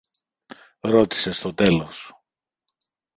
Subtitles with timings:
[0.79, 2.11] ρώτησε στο τέλος.